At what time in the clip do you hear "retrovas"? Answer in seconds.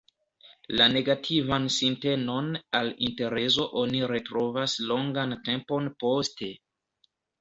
4.13-4.75